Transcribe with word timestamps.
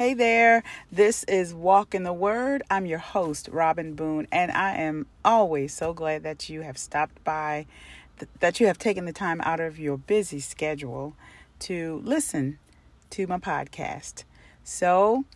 Hey 0.00 0.14
there, 0.14 0.62
this 0.90 1.24
is 1.24 1.52
Walk 1.52 1.94
in 1.94 2.04
the 2.04 2.12
Word. 2.14 2.62
I'm 2.70 2.86
your 2.86 2.98
host, 2.98 3.50
Robin 3.52 3.92
Boone, 3.92 4.26
and 4.32 4.50
I 4.50 4.76
am 4.76 5.04
always 5.26 5.74
so 5.74 5.92
glad 5.92 6.22
that 6.22 6.48
you 6.48 6.62
have 6.62 6.78
stopped 6.78 7.22
by, 7.22 7.66
th- 8.18 8.30
that 8.38 8.60
you 8.60 8.66
have 8.66 8.78
taken 8.78 9.04
the 9.04 9.12
time 9.12 9.42
out 9.42 9.60
of 9.60 9.78
your 9.78 9.98
busy 9.98 10.40
schedule 10.40 11.16
to 11.58 12.00
listen 12.02 12.58
to 13.10 13.26
my 13.26 13.36
podcast. 13.36 14.24
So 14.64 15.26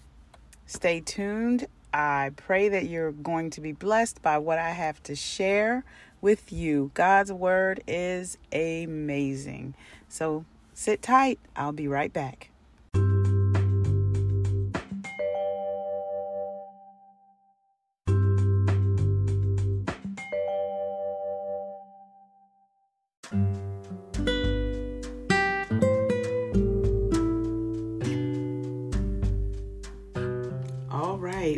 stay 0.65 1.01
tuned. 1.01 1.67
I 1.93 2.31
pray 2.35 2.71
that 2.71 2.87
you're 2.87 3.13
going 3.13 3.51
to 3.51 3.61
be 3.61 3.73
blessed 3.73 4.23
by 4.23 4.39
what 4.39 4.59
I 4.59 4.71
have 4.71 5.03
to 5.03 5.15
share 5.15 5.85
with 6.23 6.51
you. 6.51 6.91
God's 6.95 7.35
Word 7.35 7.83
is 7.87 8.39
amazing. 8.51 9.75
So 10.09 10.47
sit 10.73 11.03
tight. 11.03 11.39
I'll 11.55 11.73
be 11.73 11.87
right 11.87 12.15
back. 12.15 12.49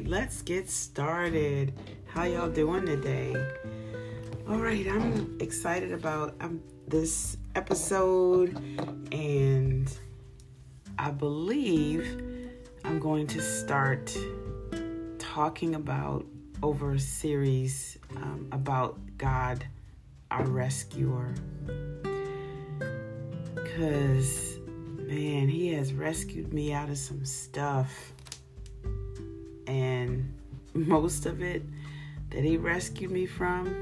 Let's 0.05 0.43
get 0.43 0.69
started. 0.69 1.73
How 2.07 2.25
y'all 2.25 2.51
doing 2.51 2.85
today? 2.85 3.35
All 4.49 4.59
right, 4.59 4.87
I'm 4.87 5.39
excited 5.41 5.93
about 5.93 6.35
um, 6.41 6.61
this 6.87 7.39
episode, 7.55 8.57
and 9.11 9.91
I 10.99 11.11
believe 11.11 12.21
I'm 12.85 12.99
going 12.99 13.27
to 13.29 13.41
start 13.41 14.17
talking 15.19 15.75
about 15.75 16.27
over 16.63 16.93
a 16.93 16.99
series 16.99 17.99
um, 18.17 18.49
about 18.53 18.99
God, 19.17 19.67
our 20.31 20.45
rescuer. 20.45 21.35
Because, 23.55 24.59
man, 24.99 25.49
He 25.49 25.73
has 25.73 25.95
rescued 25.95 26.53
me 26.53 26.73
out 26.73 26.91
of 26.91 26.99
some 26.99 27.25
stuff 27.25 28.13
and 29.67 30.33
most 30.75 31.27
of 31.27 31.43
it 31.43 31.63
that 32.31 32.45
he 32.45 32.57
rescued 32.57 33.11
me 33.11 33.27
from 33.27 33.75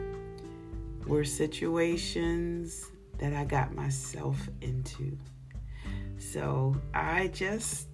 were 1.07 1.25
situations 1.25 2.91
that 3.19 3.33
I 3.33 3.45
got 3.45 3.75
myself 3.75 4.49
into. 4.61 5.17
So 6.19 6.77
I 6.93 7.29
just 7.29 7.89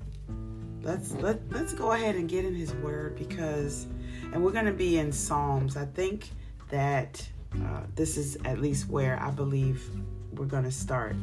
let's 0.82 1.12
let 1.12 1.40
let's 1.50 1.74
go 1.74 1.92
ahead 1.92 2.14
and 2.14 2.28
get 2.28 2.44
in 2.44 2.54
his 2.54 2.72
word 2.74 3.16
because 3.16 3.86
and 4.32 4.44
we're 4.44 4.52
going 4.52 4.66
to 4.66 4.72
be 4.72 4.98
in 4.98 5.12
Psalms. 5.12 5.76
I 5.76 5.84
think 5.84 6.30
that 6.70 7.26
uh, 7.56 7.82
this 7.96 8.16
is 8.16 8.36
at 8.44 8.60
least 8.60 8.88
where 8.88 9.20
I 9.20 9.30
believe 9.30 9.84
we're 10.32 10.46
going 10.46 10.64
to 10.64 10.72
start. 10.72 11.16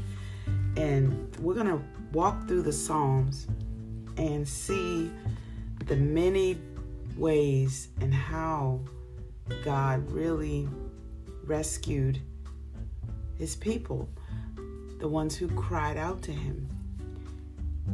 And 0.76 1.36
we're 1.38 1.54
going 1.54 1.68
to 1.68 1.82
walk 2.12 2.48
through 2.48 2.64
the 2.64 2.74
Psalms 2.74 3.48
and 4.18 4.48
see 4.48 5.12
the 5.86 5.96
many 5.96 6.58
ways 7.16 7.90
and 8.02 8.14
how 8.14 8.82
God 9.64 10.12
really 10.12 10.68
rescued 11.46 12.20
his 13.38 13.56
people, 13.56 14.10
the 15.00 15.08
ones 15.08 15.36
who 15.36 15.48
cried 15.50 15.98
out 15.98 16.22
to 16.24 16.32
him. 16.32 16.68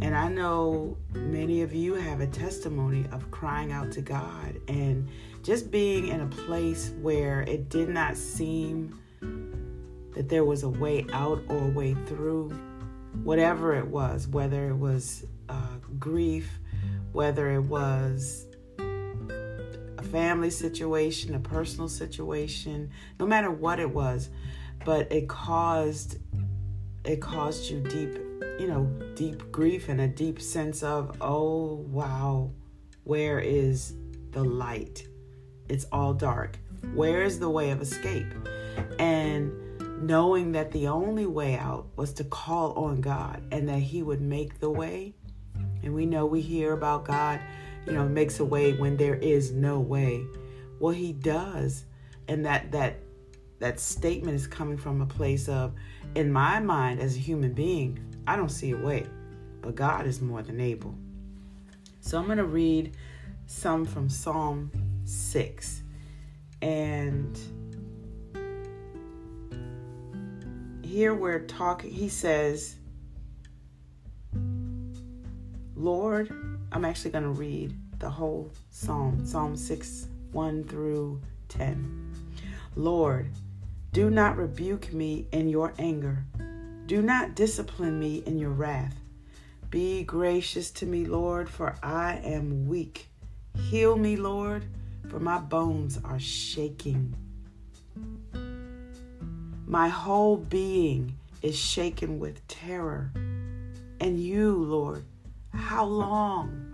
And 0.01 0.15
I 0.15 0.27
know 0.27 0.97
many 1.13 1.61
of 1.61 1.73
you 1.73 1.93
have 1.93 2.19
a 2.19 2.27
testimony 2.27 3.05
of 3.11 3.29
crying 3.29 3.71
out 3.71 3.91
to 3.91 4.01
God 4.01 4.59
and 4.67 5.07
just 5.43 5.69
being 5.69 6.07
in 6.07 6.21
a 6.21 6.27
place 6.27 6.91
where 7.01 7.41
it 7.41 7.69
did 7.69 7.89
not 7.89 8.17
seem 8.17 8.99
that 10.15 10.29
there 10.29 10.45
was 10.45 10.63
a 10.63 10.69
way 10.69 11.05
out 11.13 11.41
or 11.47 11.57
a 11.57 11.69
way 11.69 11.95
through, 12.07 12.49
whatever 13.23 13.75
it 13.75 13.87
was, 13.87 14.27
whether 14.27 14.69
it 14.69 14.75
was 14.75 15.25
uh, 15.49 15.77
grief, 15.99 16.59
whether 17.13 17.51
it 17.51 17.61
was 17.61 18.45
a 18.79 20.03
family 20.03 20.49
situation, 20.49 21.35
a 21.35 21.39
personal 21.39 21.87
situation, 21.87 22.89
no 23.19 23.25
matter 23.25 23.49
what 23.49 23.79
it 23.79 23.89
was, 23.89 24.29
but 24.83 25.11
it 25.11 25.29
caused 25.29 26.17
it 27.05 27.21
caused 27.21 27.69
you 27.69 27.81
deep, 27.81 28.13
you 28.59 28.67
know, 28.67 28.85
deep 29.15 29.51
grief 29.51 29.89
and 29.89 29.99
a 29.99 30.07
deep 30.07 30.41
sense 30.41 30.83
of, 30.83 31.17
oh 31.21 31.85
wow, 31.89 32.51
where 33.03 33.39
is 33.39 33.93
the 34.31 34.43
light? 34.43 35.05
It's 35.67 35.85
all 35.91 36.13
dark. 36.13 36.57
Where 36.93 37.23
is 37.23 37.39
the 37.39 37.49
way 37.49 37.71
of 37.71 37.81
escape? 37.81 38.33
And 38.99 39.51
knowing 40.01 40.53
that 40.53 40.71
the 40.71 40.87
only 40.87 41.25
way 41.25 41.57
out 41.57 41.87
was 41.95 42.13
to 42.13 42.23
call 42.23 42.73
on 42.73 43.01
God 43.01 43.43
and 43.51 43.67
that 43.69 43.79
He 43.79 44.01
would 44.01 44.21
make 44.21 44.59
the 44.59 44.69
way 44.69 45.15
and 45.83 45.93
we 45.93 46.05
know 46.05 46.25
we 46.25 46.41
hear 46.41 46.73
about 46.73 47.05
God, 47.05 47.39
you 47.85 47.93
know, 47.93 48.07
makes 48.07 48.39
a 48.39 48.45
way 48.45 48.73
when 48.73 48.97
there 48.97 49.15
is 49.15 49.51
no 49.51 49.79
way. 49.79 50.25
Well, 50.79 50.93
he 50.93 51.13
does. 51.13 51.85
And 52.27 52.45
that 52.45 52.71
that 52.71 52.99
that 53.59 53.79
statement 53.79 54.35
is 54.35 54.47
coming 54.47 54.77
from 54.77 55.01
a 55.01 55.05
place 55.05 55.47
of 55.47 55.73
in 56.15 56.31
my 56.31 56.59
mind 56.59 56.99
as 56.99 57.15
a 57.15 57.19
human 57.19 57.53
being, 57.53 57.99
I 58.27 58.35
don't 58.35 58.49
see 58.49 58.71
a 58.71 58.77
way. 58.77 59.05
But 59.61 59.75
God 59.75 60.05
is 60.05 60.21
more 60.21 60.41
than 60.41 60.59
able. 60.59 60.95
So 62.01 62.17
I'm 62.17 62.25
going 62.25 62.37
to 62.37 62.43
read 62.43 62.97
some 63.45 63.85
from 63.85 64.09
Psalm 64.09 64.71
6. 65.05 65.83
And 66.61 67.39
here 70.83 71.13
we're 71.13 71.45
talking, 71.45 71.91
he 71.91 72.09
says, 72.09 72.75
Lord, 75.83 76.33
I'm 76.71 76.85
actually 76.85 77.11
going 77.11 77.25
to 77.25 77.29
read 77.31 77.75
the 77.99 78.09
whole 78.09 78.49
psalm, 78.69 79.25
Psalm 79.25 79.57
6, 79.57 80.07
1 80.31 80.63
through 80.63 81.19
10. 81.49 82.15
Lord, 82.77 83.29
do 83.91 84.09
not 84.09 84.37
rebuke 84.37 84.93
me 84.93 85.27
in 85.33 85.49
your 85.49 85.73
anger. 85.77 86.23
Do 86.85 87.01
not 87.01 87.35
discipline 87.35 87.99
me 87.99 88.23
in 88.25 88.37
your 88.39 88.51
wrath. 88.51 88.95
Be 89.69 90.03
gracious 90.05 90.71
to 90.71 90.85
me, 90.85 91.03
Lord, 91.03 91.49
for 91.49 91.75
I 91.83 92.21
am 92.23 92.65
weak. 92.65 93.09
Heal 93.57 93.97
me, 93.97 94.15
Lord, 94.15 94.63
for 95.09 95.19
my 95.19 95.37
bones 95.37 95.99
are 96.05 96.17
shaking. 96.17 97.13
My 99.67 99.89
whole 99.89 100.37
being 100.37 101.17
is 101.41 101.59
shaken 101.59 102.19
with 102.19 102.47
terror. 102.47 103.11
And 103.99 104.17
you, 104.17 104.55
Lord, 104.55 105.03
how 105.53 105.85
long? 105.85 106.73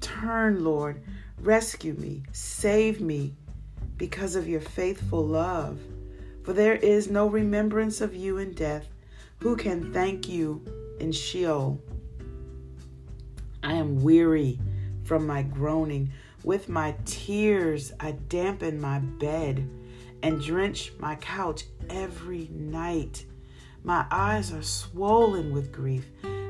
Turn, 0.00 0.64
Lord, 0.64 1.02
rescue 1.40 1.94
me, 1.94 2.22
save 2.32 3.00
me 3.00 3.34
because 3.96 4.36
of 4.36 4.48
your 4.48 4.60
faithful 4.60 5.24
love. 5.24 5.78
For 6.42 6.52
there 6.52 6.76
is 6.76 7.10
no 7.10 7.26
remembrance 7.26 8.00
of 8.00 8.14
you 8.14 8.38
in 8.38 8.52
death. 8.52 8.88
Who 9.40 9.56
can 9.56 9.92
thank 9.92 10.28
you 10.28 10.64
in 10.98 11.12
Sheol? 11.12 11.80
I 13.62 13.74
am 13.74 14.02
weary 14.02 14.58
from 15.04 15.26
my 15.26 15.42
groaning. 15.42 16.10
With 16.44 16.68
my 16.68 16.94
tears, 17.04 17.92
I 18.00 18.12
dampen 18.12 18.80
my 18.80 19.00
bed 19.00 19.68
and 20.22 20.40
drench 20.40 20.92
my 20.98 21.16
couch 21.16 21.64
every 21.90 22.48
night. 22.52 23.26
My 23.84 24.06
eyes 24.10 24.52
are 24.52 24.62
swollen 24.62 25.52
with 25.52 25.72
grief. 25.72 26.06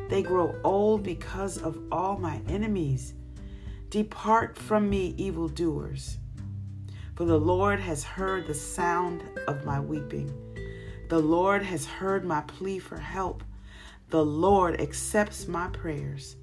They 0.08 0.22
grow 0.22 0.58
old 0.64 1.02
because 1.02 1.58
of 1.58 1.78
all 1.92 2.16
my 2.16 2.40
enemies. 2.48 3.14
Depart 3.90 4.56
from 4.56 4.88
me, 4.88 5.14
evildoers. 5.16 6.18
For 7.14 7.24
the 7.24 7.38
Lord 7.38 7.80
has 7.80 8.04
heard 8.04 8.46
the 8.46 8.54
sound 8.54 9.22
of 9.46 9.64
my 9.64 9.80
weeping. 9.80 10.32
The 11.08 11.18
Lord 11.18 11.62
has 11.62 11.84
heard 11.84 12.24
my 12.24 12.42
plea 12.42 12.78
for 12.78 12.98
help. 12.98 13.42
The 14.10 14.24
Lord 14.24 14.80
accepts 14.80 15.48
my 15.48 15.68
prayers. 15.68 16.36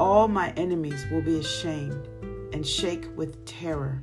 All 0.00 0.28
my 0.28 0.50
enemies 0.56 1.06
will 1.10 1.22
be 1.22 1.38
ashamed 1.38 2.08
and 2.52 2.66
shake 2.66 3.06
with 3.16 3.44
terror. 3.46 4.02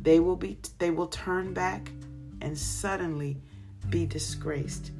They 0.00 0.20
will 0.20 0.36
be 0.36 0.58
they 0.78 0.90
will 0.90 1.06
turn 1.06 1.54
back 1.54 1.90
and 2.40 2.58
suddenly 2.58 3.40
be 3.88 4.06
disgraced. 4.06 4.90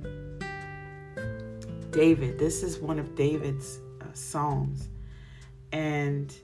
David. 1.93 2.39
This 2.39 2.63
is 2.63 2.79
one 2.79 2.99
of 2.99 3.15
David's 3.15 3.79
uh, 4.01 4.07
songs. 4.15 4.89
And 5.73 6.35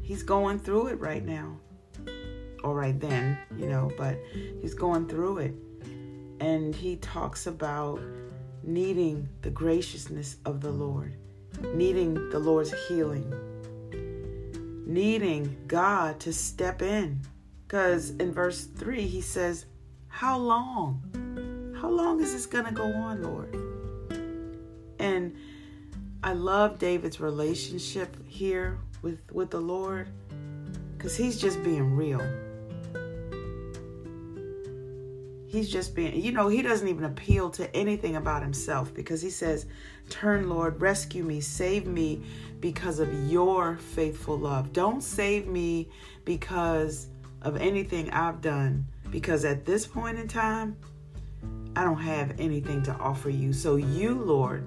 he's 0.00 0.22
going 0.22 0.58
through 0.58 0.88
it 0.88 1.00
right 1.00 1.24
now. 1.24 1.58
Or 2.62 2.74
right 2.74 2.98
then, 2.98 3.36
you 3.58 3.66
know, 3.66 3.90
but 3.98 4.18
he's 4.62 4.72
going 4.72 5.06
through 5.06 5.38
it. 5.38 5.54
And 6.40 6.74
he 6.74 6.96
talks 6.96 7.46
about 7.46 8.00
needing 8.62 9.28
the 9.42 9.50
graciousness 9.50 10.38
of 10.46 10.62
the 10.62 10.70
Lord. 10.70 11.14
needing 11.74 12.14
the 12.30 12.38
Lord's 12.38 12.74
healing, 12.88 13.32
needing 14.86 15.56
God 15.66 16.20
to 16.20 16.32
step 16.32 16.82
in. 16.82 17.20
Because 17.66 18.10
in 18.10 18.32
verse 18.32 18.64
3, 18.64 19.02
he 19.06 19.20
says, 19.20 19.66
How 20.08 20.38
long? 20.38 21.74
How 21.80 21.88
long 21.88 22.20
is 22.20 22.32
this 22.32 22.46
going 22.46 22.66
to 22.66 22.72
go 22.72 22.84
on, 22.84 23.22
Lord? 23.22 23.63
And 25.04 25.36
I 26.22 26.32
love 26.32 26.78
David's 26.78 27.20
relationship 27.20 28.16
here 28.26 28.78
with, 29.02 29.20
with 29.30 29.50
the 29.50 29.60
Lord 29.60 30.08
because 30.96 31.14
he's 31.14 31.38
just 31.38 31.62
being 31.62 31.94
real. 31.94 32.22
He's 35.46 35.68
just 35.68 35.94
being, 35.94 36.18
you 36.18 36.32
know, 36.32 36.48
he 36.48 36.62
doesn't 36.62 36.88
even 36.88 37.04
appeal 37.04 37.50
to 37.50 37.76
anything 37.76 38.16
about 38.16 38.42
himself 38.42 38.94
because 38.94 39.20
he 39.20 39.28
says, 39.28 39.66
Turn, 40.08 40.48
Lord, 40.48 40.80
rescue 40.80 41.22
me, 41.22 41.42
save 41.42 41.86
me 41.86 42.22
because 42.60 42.98
of 42.98 43.30
your 43.30 43.76
faithful 43.76 44.38
love. 44.38 44.72
Don't 44.72 45.02
save 45.02 45.46
me 45.46 45.90
because 46.24 47.08
of 47.42 47.58
anything 47.58 48.10
I've 48.10 48.40
done, 48.40 48.86
because 49.10 49.44
at 49.44 49.66
this 49.66 49.86
point 49.86 50.18
in 50.18 50.28
time, 50.28 50.76
I 51.76 51.84
don't 51.84 52.00
have 52.00 52.40
anything 52.40 52.82
to 52.84 52.92
offer 52.94 53.28
you. 53.28 53.52
So, 53.52 53.76
you, 53.76 54.14
Lord, 54.14 54.66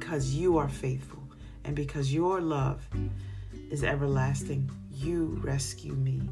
because 0.00 0.34
you 0.34 0.56
are 0.56 0.68
faithful 0.68 1.22
and 1.64 1.76
because 1.76 2.12
your 2.12 2.40
love 2.40 2.88
is 3.70 3.84
everlasting, 3.84 4.68
you 4.90 5.38
rescue 5.44 5.92
me. 5.92 6.22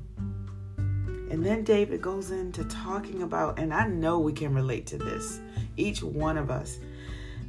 And 1.30 1.44
then 1.44 1.64
David 1.64 2.00
goes 2.00 2.30
into 2.30 2.64
talking 2.64 3.22
about, 3.22 3.58
and 3.58 3.74
I 3.74 3.86
know 3.86 4.20
we 4.20 4.32
can 4.32 4.54
relate 4.54 4.86
to 4.86 4.96
this, 4.96 5.40
each 5.76 6.02
one 6.02 6.38
of 6.38 6.50
us, 6.50 6.78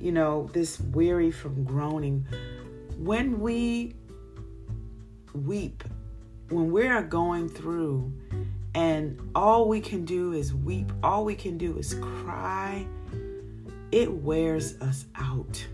you 0.02 0.12
know, 0.12 0.50
this 0.52 0.82
weary 0.82 1.32
from 1.32 1.64
groaning. 1.64 2.28
When 2.98 3.40
we 3.40 3.96
weep, 5.34 5.86
when 6.50 6.70
we 6.70 6.86
are 6.86 7.02
going 7.02 7.48
through, 7.48 8.12
and 8.76 9.18
all 9.34 9.70
we 9.70 9.80
can 9.80 10.04
do 10.04 10.34
is 10.34 10.54
weep, 10.54 10.92
all 11.02 11.24
we 11.24 11.36
can 11.36 11.58
do 11.58 11.78
is 11.78 11.94
cry, 11.94 12.86
it 13.94 14.12
wears 14.12 14.80
us 14.82 15.06
out 15.16 15.66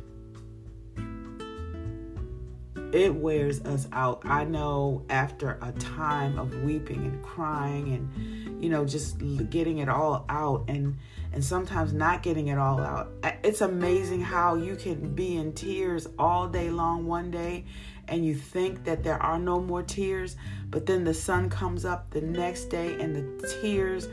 it 2.95 3.13
wears 3.13 3.59
us 3.65 3.89
out. 3.91 4.21
I 4.23 4.45
know 4.45 5.03
after 5.09 5.59
a 5.61 5.73
time 5.73 6.39
of 6.39 6.63
weeping 6.63 7.03
and 7.03 7.21
crying 7.21 7.93
and 7.93 8.63
you 8.63 8.69
know 8.69 8.85
just 8.85 9.17
getting 9.49 9.79
it 9.79 9.89
all 9.89 10.25
out 10.29 10.63
and 10.69 10.95
and 11.33 11.43
sometimes 11.43 11.91
not 11.91 12.23
getting 12.23 12.47
it 12.47 12.57
all 12.57 12.79
out. 12.79 13.11
It's 13.43 13.59
amazing 13.59 14.21
how 14.21 14.55
you 14.55 14.77
can 14.77 15.13
be 15.13 15.35
in 15.35 15.51
tears 15.51 16.07
all 16.17 16.47
day 16.47 16.69
long 16.69 17.05
one 17.05 17.31
day 17.31 17.65
and 18.07 18.25
you 18.25 18.33
think 18.33 18.85
that 18.85 19.03
there 19.03 19.21
are 19.21 19.39
no 19.39 19.59
more 19.59 19.83
tears, 19.83 20.37
but 20.69 20.85
then 20.85 21.03
the 21.03 21.13
sun 21.13 21.49
comes 21.49 21.83
up 21.83 22.11
the 22.11 22.21
next 22.21 22.65
day 22.65 22.93
and 23.01 23.13
the 23.13 23.57
tears 23.61 24.07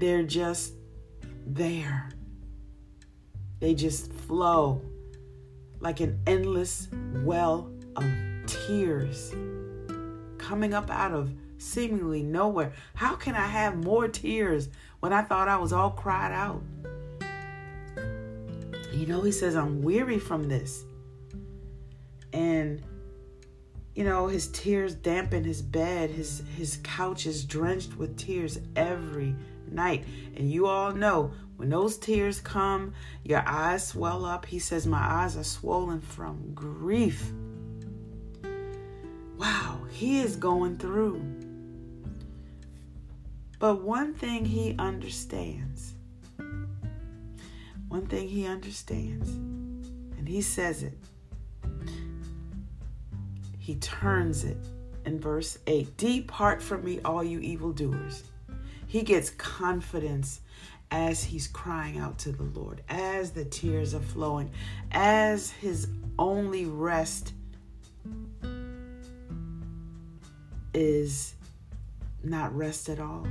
they're 0.00 0.24
just 0.24 0.72
there. 1.46 2.10
They 3.60 3.74
just 3.74 4.12
flow 4.12 4.82
like 5.78 6.00
an 6.00 6.20
endless 6.26 6.88
well 7.24 7.71
of 7.96 8.04
tears 8.46 9.34
coming 10.38 10.74
up 10.74 10.90
out 10.90 11.12
of 11.12 11.32
seemingly 11.58 12.22
nowhere. 12.22 12.72
How 12.94 13.14
can 13.14 13.34
I 13.34 13.46
have 13.46 13.76
more 13.76 14.08
tears 14.08 14.68
when 15.00 15.12
I 15.12 15.22
thought 15.22 15.48
I 15.48 15.56
was 15.56 15.72
all 15.72 15.90
cried 15.90 16.32
out? 16.32 16.62
You 18.92 19.06
know, 19.06 19.22
he 19.22 19.32
says, 19.32 19.56
I'm 19.56 19.82
weary 19.82 20.18
from 20.18 20.48
this. 20.48 20.84
And, 22.32 22.82
you 23.94 24.04
know, 24.04 24.26
his 24.26 24.48
tears 24.48 24.94
dampen 24.94 25.44
his 25.44 25.62
bed. 25.62 26.10
His, 26.10 26.42
his 26.56 26.78
couch 26.82 27.26
is 27.26 27.44
drenched 27.44 27.96
with 27.96 28.18
tears 28.18 28.58
every 28.76 29.34
night. 29.70 30.04
And 30.36 30.50
you 30.50 30.66
all 30.66 30.92
know 30.92 31.32
when 31.56 31.70
those 31.70 31.96
tears 31.96 32.40
come, 32.40 32.92
your 33.24 33.42
eyes 33.46 33.86
swell 33.86 34.24
up. 34.24 34.44
He 34.46 34.58
says, 34.58 34.86
My 34.86 34.98
eyes 34.98 35.36
are 35.36 35.44
swollen 35.44 36.00
from 36.00 36.52
grief 36.54 37.32
wow, 39.42 39.80
he 39.90 40.20
is 40.20 40.36
going 40.36 40.78
through. 40.78 41.20
But 43.58 43.82
one 43.82 44.14
thing 44.14 44.44
he 44.44 44.76
understands, 44.78 45.94
one 47.88 48.06
thing 48.06 48.28
he 48.28 48.46
understands, 48.46 49.28
and 49.30 50.28
he 50.28 50.42
says 50.42 50.84
it, 50.84 50.96
he 53.58 53.74
turns 53.76 54.44
it 54.44 54.58
in 55.04 55.18
verse 55.18 55.58
8 55.66 55.96
Depart 55.96 56.62
from 56.62 56.84
me, 56.84 57.00
all 57.04 57.24
you 57.24 57.40
evildoers. 57.40 58.22
He 58.86 59.02
gets 59.02 59.30
confidence 59.30 60.40
as 60.92 61.24
he's 61.24 61.48
crying 61.48 61.98
out 61.98 62.18
to 62.20 62.30
the 62.30 62.44
Lord, 62.44 62.82
as 62.88 63.32
the 63.32 63.44
tears 63.44 63.92
are 63.92 64.00
flowing, 64.00 64.52
as 64.92 65.50
his 65.50 65.88
only 66.16 66.66
rest 66.66 67.32
is 70.74 71.34
not 72.22 72.54
rest 72.56 72.88
at 72.88 73.00
all 73.00 73.26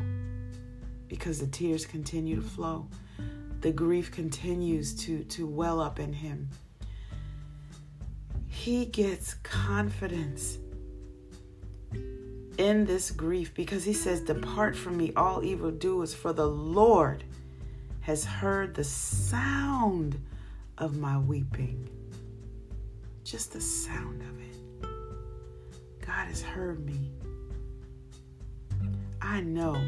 because 1.08 1.40
the 1.40 1.48
tears 1.48 1.86
continue 1.86 2.36
to 2.36 2.42
flow. 2.42 2.88
The 3.62 3.72
grief 3.72 4.12
continues 4.12 4.96
to, 5.06 5.24
to 5.26 5.46
well 5.46 5.80
up 5.80 6.00
in 6.00 6.14
him. 6.14 6.50
He 8.48 8.86
gets 8.86 9.36
confidence 9.36 10.58
in 12.58 12.86
this 12.86 13.12
grief 13.12 13.54
because 13.54 13.84
he 13.84 13.94
says, 13.94 14.22
Depart 14.22 14.76
from 14.76 14.98
me, 14.98 15.14
all 15.16 15.44
evildoers, 15.44 16.14
for 16.14 16.34
the 16.34 16.48
Lord 16.48 17.24
has 18.02 18.24
heard 18.26 18.74
the 18.74 18.84
sound 18.84 20.20
of 20.78 20.98
my 20.98 21.18
weeping. 21.18 21.90
Just 23.24 23.54
the 23.54 23.62
sound 23.62 24.22
of 24.22 24.42
it. 24.42 26.06
God 26.06 26.28
has 26.28 26.42
heard 26.42 26.84
me. 26.86 27.12
I 29.32 29.40
know 29.40 29.82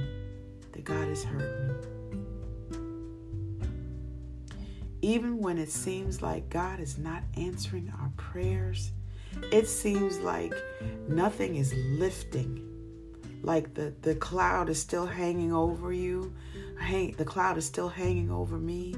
that 0.71 0.85
God 0.85 1.05
has 1.09 1.25
heard 1.25 1.67
me. 1.67 2.77
Even 5.01 5.39
when 5.39 5.57
it 5.57 5.69
seems 5.69 6.21
like 6.21 6.49
God 6.49 6.79
is 6.79 6.97
not 6.97 7.23
answering 7.35 7.91
our 7.99 8.09
prayers, 8.15 8.91
it 9.51 9.67
seems 9.67 10.17
like 10.19 10.53
nothing 11.09 11.57
is 11.57 11.73
lifting. 11.73 12.65
Like 13.41 13.73
the, 13.73 13.93
the 14.01 14.15
cloud 14.15 14.69
is 14.69 14.79
still 14.79 15.05
hanging 15.05 15.51
over 15.51 15.91
you. 15.91 16.33
Hang, 16.79 17.11
the 17.11 17.25
cloud 17.25 17.57
is 17.57 17.65
still 17.65 17.89
hanging 17.89 18.31
over 18.31 18.57
me. 18.57 18.95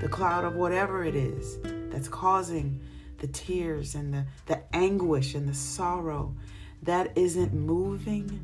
The 0.00 0.08
cloud 0.08 0.44
of 0.44 0.54
whatever 0.54 1.04
it 1.04 1.16
is 1.16 1.58
that's 1.90 2.06
causing 2.06 2.80
the 3.18 3.26
tears 3.26 3.96
and 3.96 4.14
the, 4.14 4.26
the 4.46 4.62
anguish 4.76 5.34
and 5.34 5.48
the 5.48 5.54
sorrow 5.54 6.36
that 6.82 7.18
isn't 7.18 7.52
moving 7.52 8.40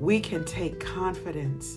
we 0.00 0.20
can 0.20 0.44
take 0.44 0.80
confidence 0.80 1.76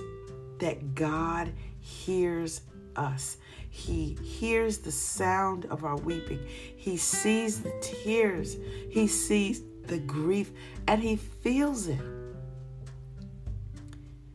that 0.60 0.96
God 0.96 1.52
hears 1.80 2.62
us. 2.96 3.38
He 3.70 4.18
hears 4.24 4.80
the 4.80 4.92
sound 4.92 5.66
of 5.66 5.84
our 5.84 5.98
weeping. 5.98 6.40
He 6.76 6.98
sees 6.98 7.62
the 7.62 7.74
tears. 7.82 8.58
He 8.90 9.08
sees 9.08 9.62
the 9.86 10.00
grief 10.00 10.52
and 10.88 11.02
he 11.02 11.16
feels 11.16 11.88
it. 11.88 12.00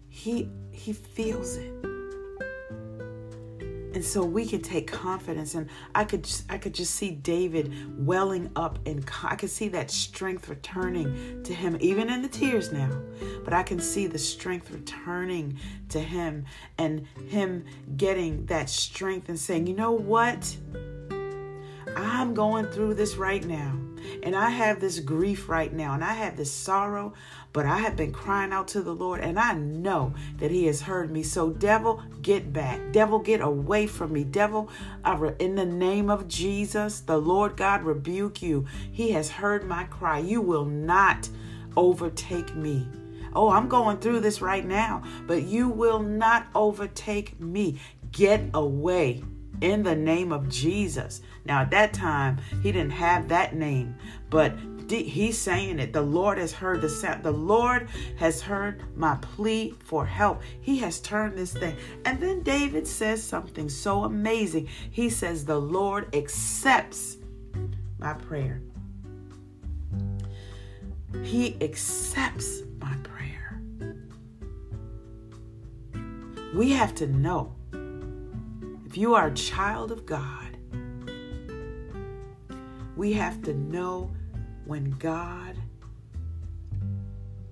He 0.09 0.49
he 0.71 0.93
feels 0.93 1.57
it 1.57 1.92
and 3.95 4.05
so 4.05 4.25
we 4.25 4.47
can 4.47 4.61
take 4.61 4.91
confidence 4.91 5.55
and 5.55 5.69
i 5.95 6.05
could 6.05 6.25
just, 6.25 6.51
i 6.51 6.59
could 6.59 6.75
just 6.75 6.95
see 6.95 7.11
david 7.11 7.73
welling 8.07 8.51
up 8.57 8.79
and 8.87 9.09
i 9.25 9.35
could 9.35 9.51
see 9.51 9.69
that 9.69 9.91
strength 9.91 10.49
returning 10.49 11.43
to 11.43 11.55
him 11.55 11.77
even 11.81 12.11
in 12.11 12.23
the 12.23 12.29
tears 12.29 12.73
now. 12.73 12.91
But 13.45 13.53
i 13.53 13.63
can 13.63 13.81
see 13.81 14.07
the 14.07 14.19
strength 14.19 14.71
returning 14.71 15.59
to 15.91 16.01
him 16.01 16.45
and 16.79 17.07
him 17.29 17.65
getting 17.97 18.47
that 18.47 18.69
strength 18.69 19.29
and 19.29 19.39
saying 19.39 19.67
you 19.67 19.75
know 19.75 19.93
what? 19.93 20.57
I'm 21.95 22.33
going 22.33 22.67
through 22.67 22.95
this 22.95 23.17
right 23.17 23.45
now 23.45 23.79
and 24.23 24.37
I 24.37 24.51
have 24.51 24.81
this 24.81 25.01
grief 25.01 25.49
right 25.49 25.73
now, 25.73 25.95
and 25.95 26.05
I 26.05 26.15
have 26.15 26.37
this 26.37 26.51
sorrow, 26.51 27.13
but 27.53 27.67
I 27.67 27.79
have 27.79 27.97
been 27.97 28.13
crying 28.13 28.53
out 28.53 28.69
to 28.69 28.83
the 28.83 28.95
Lord, 28.95 29.21
and 29.21 29.39
I 29.39 29.55
know 29.55 30.15
that 30.39 30.51
He 30.51 30.67
has 30.67 30.81
heard 30.83 31.11
me. 31.11 31.23
So, 31.23 31.51
devil, 31.51 32.03
get 32.23 32.53
back. 32.53 32.81
Devil, 32.93 33.19
get 33.19 33.41
away 33.41 33.87
from 33.87 34.13
me. 34.13 34.25
Devil, 34.25 34.71
in 35.39 35.55
the 35.55 35.67
name 35.67 36.09
of 36.11 36.29
Jesus, 36.29 37.01
the 37.01 37.19
Lord 37.19 37.57
God 37.57 37.83
rebuke 37.83 38.43
you. 38.43 38.67
He 38.91 39.11
has 39.13 39.31
heard 39.31 39.65
my 39.65 39.85
cry. 39.85 40.19
You 40.19 40.41
will 40.41 40.65
not 40.65 41.29
overtake 41.77 42.55
me. 42.55 42.89
Oh, 43.35 43.49
I'm 43.49 43.69
going 43.69 43.99
through 43.99 44.21
this 44.21 44.43
right 44.43 44.65
now, 44.65 45.03
but 45.27 45.43
you 45.43 45.69
will 45.69 46.01
not 46.01 46.47
overtake 46.55 47.41
me. 47.41 47.81
Get 48.11 48.43
away. 48.53 49.25
In 49.63 49.85
the 49.85 49.95
name 49.95 50.33
of 50.33 50.49
Jesus. 50.49 51.23
Now, 51.45 51.63
at 51.63 51.71
that 51.71 51.95
time, 51.95 52.39
he 52.63 52.73
didn't 52.73 52.93
have 52.93 53.29
that 53.29 53.55
name, 53.55 53.97
but 54.29 54.55
he's 54.89 55.39
saying 55.39 55.79
it. 55.79 55.93
The 55.93 56.03
Lord 56.03 56.37
has 56.39 56.53
heard 56.53 56.81
the 56.81 56.89
sound. 56.89 57.23
The 57.23 57.31
Lord 57.31 57.89
has 58.19 58.43
heard 58.43 58.83
my 58.97 59.17
plea 59.17 59.75
for 59.85 60.05
help. 60.05 60.43
He 60.61 60.79
has 60.79 61.01
turned 61.01 61.39
this 61.39 61.53
thing. 61.53 61.77
And 62.05 62.21
then 62.21 62.43
David 62.43 62.87
says 62.87 63.23
something 63.23 63.69
so 63.69 64.05
amazing. 64.05 64.69
He 64.91 65.09
says, 65.09 65.45
The 65.45 65.61
Lord 65.61 66.15
accepts 66.15 67.17
my 67.99 68.15
prayer. 68.15 68.61
He 71.23 71.57
accepts 71.61 72.63
my 72.81 72.97
prayer. 73.05 73.63
We 76.55 76.73
have 76.73 76.95
to 76.97 77.07
know 77.07 77.55
if 78.93 78.99
you 78.99 79.15
are 79.15 79.29
a 79.29 79.35
child 79.35 79.91
of 79.91 80.05
God, 80.05 80.55
we 82.95 83.15
have 83.15 83.41
to 83.41 83.55
know 83.55 84.13
when 84.67 84.91
God 84.91 85.57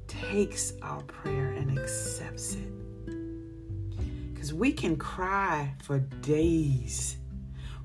takes 0.07 0.75
our 0.83 1.01
prayer 1.05 1.53
and 1.53 1.79
accepts 1.79 2.57
it. 2.57 2.69
Because 4.35 4.53
we 4.53 4.71
can 4.71 4.97
cry 4.97 5.73
for 5.83 6.01
days, 6.01 7.17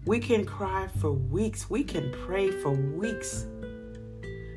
we 0.06 0.20
can 0.20 0.44
cry 0.44 0.90
for 1.00 1.14
weeks, 1.14 1.70
we 1.70 1.82
can 1.82 2.12
pray 2.26 2.52
for 2.52 2.72
weeks. 2.72 3.46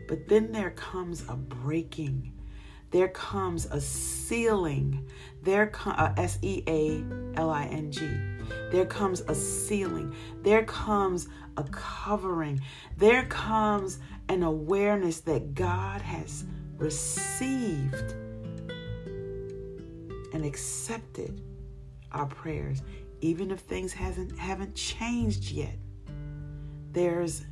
But 0.09 0.27
then 0.27 0.51
there 0.51 0.71
comes 0.71 1.23
a 1.29 1.37
breaking. 1.37 2.33
There 2.91 3.09
comes 3.09 3.67
a 3.67 3.81
sealing. 3.81 5.07
There 5.43 5.71
uh, 5.87 6.15
S 6.17 6.41
E 6.43 6.65
A 6.67 7.05
L 7.37 7.51
I 7.51 7.67
N 7.67 7.93
G. 7.93 8.38
There 8.71 8.87
comes 8.87 9.21
a 9.23 9.35
sealing. 9.35 10.15
There 10.43 10.65
comes 10.65 11.29
a 11.57 11.65
covering. 11.65 12.61
There 12.97 13.25
comes 13.27 13.99
an 14.29 14.43
awareness 14.43 15.21
that 15.21 15.55
God 15.55 16.01
has 16.01 16.45
received 16.77 18.15
and 20.33 20.45
accepted 20.45 21.43
our 22.13 22.27
prayers, 22.27 22.83
even 23.21 23.51
if 23.51 23.61
things 23.61 23.93
hasn't 23.93 24.39
haven't 24.39 24.75
changed 24.75 25.51
yet. 25.51 25.77
There's 26.93 27.45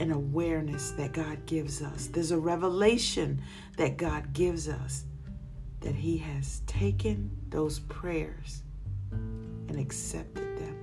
an 0.00 0.10
awareness 0.10 0.90
that 0.92 1.12
God 1.12 1.46
gives 1.46 1.80
us. 1.82 2.08
There's 2.08 2.32
a 2.32 2.38
revelation 2.38 3.40
that 3.76 3.96
God 3.96 4.32
gives 4.32 4.68
us 4.68 5.04
that 5.80 5.94
He 5.94 6.18
has 6.18 6.62
taken 6.66 7.30
those 7.48 7.78
prayers 7.78 8.63
and 9.68 9.78
accepted 9.78 10.58
them. 10.58 10.76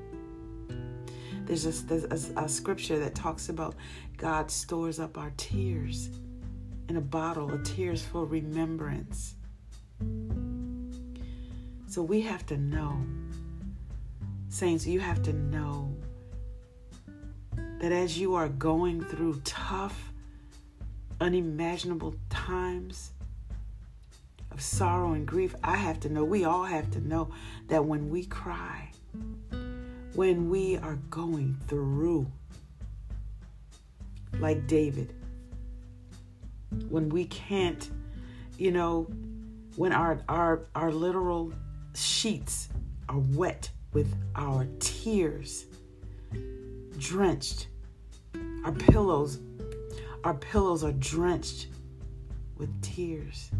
There's 1.45 1.65
a, 1.65 1.85
there's 1.85 2.29
a, 2.31 2.43
a 2.43 2.49
scripture 2.49 2.99
that 2.99 3.15
talks 3.15 3.49
about 3.49 3.75
God 4.17 4.49
stores 4.49 4.99
up 4.99 5.17
our 5.17 5.31
tears 5.37 6.09
in 6.89 6.97
a 6.97 7.01
bottle 7.01 7.51
of 7.51 7.63
tears 7.63 8.03
for 8.03 8.25
remembrance. 8.25 9.35
So 11.87 12.01
we 12.01 12.21
have 12.21 12.45
to 12.47 12.57
know, 12.57 13.01
saints, 14.49 14.87
you 14.87 14.99
have 14.99 15.21
to 15.23 15.33
know 15.33 15.93
that 17.79 17.91
as 17.91 18.17
you 18.17 18.35
are 18.35 18.47
going 18.47 19.03
through 19.03 19.41
tough, 19.43 20.13
unimaginable 21.19 22.15
times 22.29 23.11
of 24.51 24.61
sorrow 24.61 25.13
and 25.13 25.25
grief, 25.25 25.55
I 25.63 25.75
have 25.77 25.99
to 26.01 26.09
know, 26.09 26.23
we 26.23 26.43
all 26.43 26.63
have 26.63 26.91
to 26.91 26.99
know 26.99 27.29
that 27.67 27.83
when 27.83 28.09
we 28.09 28.25
cry, 28.25 28.91
when 30.13 30.49
we 30.49 30.77
are 30.77 30.97
going 31.09 31.57
through, 31.67 32.27
like 34.39 34.67
David, 34.67 35.13
when 36.89 37.09
we 37.09 37.25
can't, 37.25 37.89
you 38.57 38.71
know, 38.71 39.07
when 39.75 39.93
our 39.93 40.19
our 40.27 40.67
our 40.75 40.91
literal 40.91 41.53
sheets 41.95 42.69
are 43.09 43.19
wet 43.19 43.69
with 43.93 44.13
our 44.35 44.67
tears, 44.79 45.65
drenched, 46.97 47.67
our 48.65 48.71
pillows, 48.71 49.39
our 50.23 50.33
pillows 50.33 50.83
are 50.83 50.93
drenched 50.93 51.67
with 52.57 52.81
tears. 52.81 53.51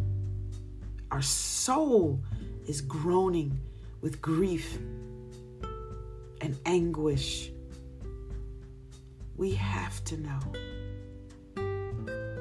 Our 1.11 1.21
soul 1.21 2.21
is 2.67 2.79
groaning 2.79 3.59
with 3.99 4.21
grief 4.21 4.79
and 6.39 6.57
anguish. 6.65 7.51
We 9.35 9.53
have 9.55 10.01
to 10.05 10.17
know 10.17 10.39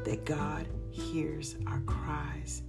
that 0.05 0.25
God 0.25 0.69
hears 0.91 1.57
our 1.67 1.81
cries 1.81 2.63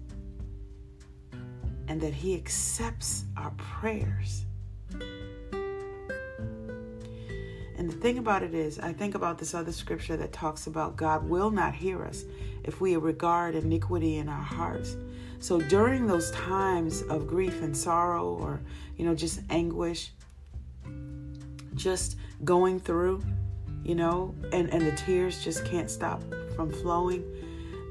and 1.88 2.02
that 2.02 2.14
He 2.14 2.34
accepts 2.34 3.26
our 3.38 3.52
prayers. 3.52 4.46
And 7.78 7.90
the 7.90 7.96
thing 7.96 8.18
about 8.18 8.42
it 8.42 8.54
is, 8.56 8.80
I 8.80 8.92
think 8.94 9.14
about 9.14 9.38
this 9.38 9.54
other 9.54 9.72
scripture 9.72 10.18
that 10.18 10.34
talks 10.34 10.66
about 10.68 10.96
God 10.96 11.28
will 11.28 11.52
not 11.52 11.76
hear 11.76 12.04
us 12.04 12.26
if 12.64 12.82
we 12.82 12.96
regard 12.96 13.56
iniquity 13.56 14.18
in 14.18 14.30
our 14.30 14.44
hearts. 14.44 14.96
So 15.42 15.60
during 15.60 16.06
those 16.06 16.30
times 16.32 17.02
of 17.10 17.28
grief 17.28 17.64
and 17.64 17.76
sorrow, 17.76 18.38
or, 18.40 18.62
you 18.96 19.04
know, 19.04 19.16
just 19.16 19.42
anguish, 19.50 20.12
just 21.74 22.18
going 22.44 22.80
through, 22.80 23.24
you 23.84 23.96
know, 23.96 24.36
and, 24.54 24.70
and 24.70 24.86
the 24.86 24.92
tears 24.92 25.44
just 25.44 25.66
can't 25.66 25.90
stop 25.90 26.22
from 26.56 26.70
flowing. 26.70 27.26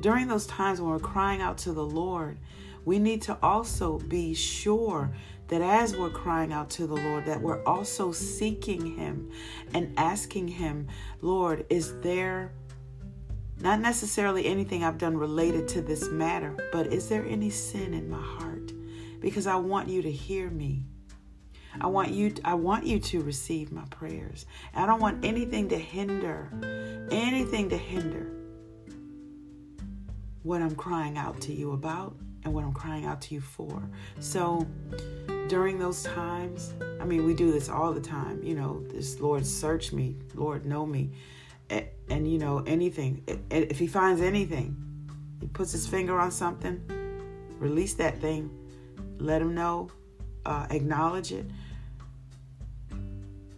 During 0.01 0.29
those 0.29 0.47
times 0.47 0.81
when 0.81 0.91
we're 0.91 1.01
crying 1.01 1.41
out 1.41 1.59
to 1.59 1.73
the 1.73 1.85
Lord, 1.85 2.39
we 2.85 3.01
need 3.01 3.21
to 3.23 3.37
also 3.43 3.99
be 3.99 4.33
sure 4.33 5.11
that 5.49 5.61
as 5.61 5.97
we're 5.97 6.09
crying 6.09 6.53
out 6.53 6.71
to 6.71 6.87
the 6.87 6.95
Lord, 6.95 7.27
that 7.27 7.43
we're 7.43 7.65
also 7.65 8.13
seeking 8.13 8.97
Him 8.97 9.29
and 9.75 9.93
asking 9.99 10.47
Him, 10.47 10.87
Lord, 11.21 11.67
is 11.69 12.01
there 12.01 12.53
not 13.61 13.81
necessarily 13.81 14.47
anything 14.47 14.85
I've 14.85 14.99
done 14.99 15.17
related 15.17 15.69
to 15.69 15.83
this 15.83 16.09
matter, 16.09 16.57
but 16.73 16.89
is 16.89 17.09
there 17.09 17.25
any 17.27 17.51
sin 17.51 17.95
in 17.95 18.09
my 18.09 18.21
heart? 18.21 18.73
Because 19.21 19.47
I 19.47 19.57
want 19.57 19.89
you 19.89 20.03
to 20.03 20.11
hear 20.11 20.49
me. 20.51 20.85
I 21.81 21.87
want 21.87 22.11
you 22.11 22.35
I 22.45 22.55
want 22.55 22.85
you 22.85 22.99
to 22.99 23.21
receive 23.23 23.71
my 23.71 23.85
prayers. 23.91 24.47
I 24.75 24.87
don't 24.87 25.01
want 25.01 25.25
anything 25.25 25.69
to 25.69 25.79
hinder 25.79 26.51
anything 27.11 27.69
to 27.71 27.77
hinder 27.77 28.33
what 30.43 30.63
I'm 30.63 30.75
crying 30.75 31.19
out 31.19 31.41
to 31.43 31.53
you 31.53 31.73
about 31.73 32.17
and 32.45 32.55
what 32.55 32.65
I'm 32.65 32.73
crying 32.73 33.05
out 33.05 33.21
to 33.23 33.35
you 33.35 33.41
for. 33.41 33.83
So 34.21 34.67
during 35.49 35.79
those 35.79 36.03
times, 36.03 36.75
I 37.01 37.05
mean, 37.05 37.25
we 37.25 37.35
do 37.35 37.53
this 37.53 37.69
all 37.69 37.93
the 37.93 38.01
time. 38.01 38.43
You 38.43 38.55
know, 38.55 38.83
this 38.89 39.21
Lord, 39.21 39.47
search 39.47 39.93
me, 39.93 40.17
Lord, 40.35 40.65
know 40.65 40.87
me. 40.87 41.11
And, 41.71 42.31
you 42.31 42.39
know, 42.39 42.65
anything. 42.67 43.23
If 43.51 43.79
He 43.79 43.87
finds 43.87 44.21
anything, 44.21 44.77
He 45.41 45.47
puts 45.47 45.73
His 45.73 45.87
finger 45.87 46.19
on 46.19 46.31
something, 46.31 46.83
release 47.59 47.95
that 47.95 48.19
thing, 48.19 48.51
let 49.19 49.41
Him 49.41 49.55
know, 49.55 49.91
uh, 50.45 50.67
acknowledge 50.71 51.33
it, 51.33 51.47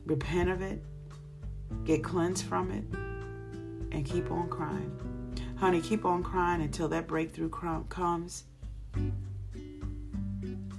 repent 0.05 0.51
of 0.51 0.61
it, 0.61 0.83
get 1.85 2.05
cleansed 2.05 2.45
from 2.45 2.71
it, 2.71 2.85
and 3.95 4.05
keep 4.05 4.31
on 4.31 4.49
crying. 4.49 4.99
Honey, 5.57 5.81
keep 5.81 6.05
on 6.05 6.23
crying 6.23 6.61
until 6.61 6.89
that 6.89 7.07
breakthrough 7.07 7.49
comes 7.49 8.45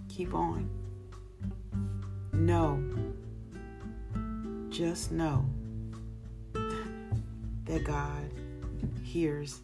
Keep 0.10 0.34
on. 0.36 0.70
no 2.34 2.84
just 4.70 5.12
know 5.12 5.46
that 7.66 7.84
God 7.84 8.32
hears, 9.04 9.62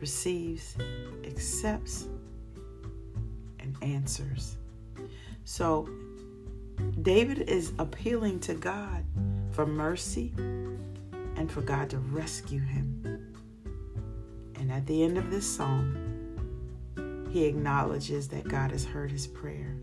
receives, 0.00 0.76
accepts, 1.24 2.06
and 3.58 3.76
answers. 3.82 4.56
So, 5.44 5.88
David 7.02 7.48
is 7.48 7.72
appealing 7.78 8.40
to 8.40 8.54
God 8.54 9.04
for 9.50 9.66
mercy 9.66 10.32
and 10.36 11.50
for 11.50 11.60
God 11.62 11.90
to 11.90 11.98
rescue 11.98 12.60
him. 12.60 13.34
And 14.56 14.72
at 14.72 14.86
the 14.86 15.02
end 15.02 15.18
of 15.18 15.30
this 15.30 15.46
song, 15.46 16.16
he 17.30 17.44
acknowledges 17.44 18.28
that 18.28 18.48
God 18.48 18.70
has 18.70 18.84
heard 18.84 19.10
his 19.10 19.26
prayer. 19.26 19.76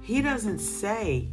He 0.00 0.22
doesn't 0.22 0.58
say 0.58 1.30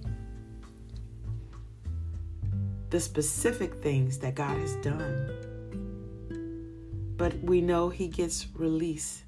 the 2.93 2.99
specific 2.99 3.73
things 3.81 4.19
that 4.19 4.35
God 4.35 4.55
has 4.59 4.75
done, 4.75 5.31
but 7.17 7.33
we 7.41 7.59
know 7.59 7.89
he 7.89 8.07
gets 8.07 8.45
release 8.53 9.23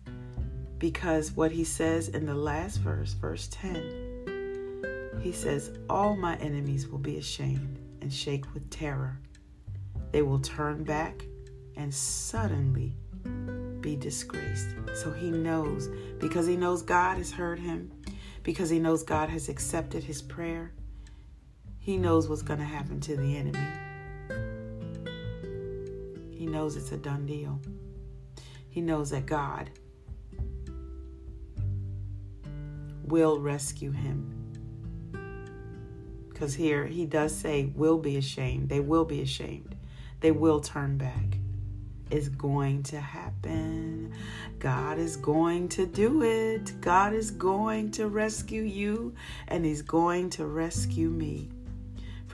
because 0.78 1.32
what 1.32 1.52
he 1.52 1.64
says 1.64 2.10
in 2.10 2.28
the 2.28 2.36
last 2.36 2.78
verse, 2.78 3.14
verse 3.14 3.48
10, 3.52 5.18
He 5.20 5.32
says, 5.32 5.80
All 5.90 6.16
my 6.16 6.36
enemies 6.36 6.88
will 6.88 7.00
be 7.00 7.18
ashamed 7.18 7.80
and 8.02 8.14
shake 8.14 8.54
with 8.54 8.70
terror. 8.70 9.20
They 10.12 10.22
will 10.22 10.38
turn 10.38 10.84
back 10.84 11.26
and 11.76 11.92
suddenly 11.92 12.96
be 13.82 13.96
disgraced. 13.96 14.76
So 14.94 15.12
he 15.12 15.32
knows, 15.32 15.90
because 16.20 16.46
he 16.46 16.56
knows 16.56 16.84
God 16.84 17.18
has 17.18 17.32
heard 17.32 17.58
him, 17.58 17.92
because 18.44 18.70
he 18.70 18.78
knows 18.78 19.02
God 19.02 19.30
has 19.30 19.50
accepted 19.50 20.04
his 20.04 20.22
prayer, 20.22 20.72
he 21.86 21.98
knows 21.98 22.28
what's 22.28 22.42
going 22.42 22.58
to 22.58 22.66
happen 22.66 23.00
to 23.00 23.16
the 23.16 23.38
enemy. 23.38 23.60
He 26.32 26.48
knows 26.48 26.76
it's 26.76 26.92
a 26.92 26.98
done 26.98 27.28
deal. 27.28 27.62
He 28.68 28.82
knows 28.82 29.12
that 29.12 29.28
God 29.28 29.70
will 33.04 33.40
rescue 33.40 33.92
him. 33.92 34.32
Because 36.28 36.56
here 36.56 36.88
he 36.88 37.06
does 37.06 37.36
say, 37.36 37.72
will 37.76 38.00
be 38.00 38.18
ashamed. 38.18 38.68
They 38.68 38.80
will 38.80 39.06
be 39.06 39.22
ashamed. 39.22 39.76
They 40.22 40.32
will 40.32 40.62
turn 40.62 40.98
back. 40.98 41.38
It's 42.10 42.30
going 42.30 42.82
to 42.84 43.00
happen. 43.00 44.12
God 44.58 44.98
is 44.98 45.18
going 45.18 45.70
to 45.70 45.86
do 45.86 46.24
it. 46.24 46.82
God 46.82 47.14
is 47.14 47.30
going 47.30 47.92
to 47.92 48.08
rescue 48.08 48.64
you, 48.64 49.14
and 49.48 49.64
He's 49.64 49.84
going 49.84 50.32
to 50.32 50.48
rescue 50.48 51.10
me 51.10 51.50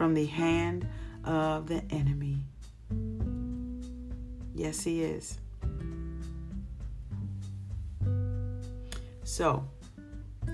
from 0.01 0.15
the 0.15 0.25
hand 0.25 0.87
of 1.25 1.67
the 1.67 1.83
enemy. 1.91 2.39
Yes, 4.55 4.81
He 4.81 5.03
is. 5.03 5.37
So, 9.23 9.63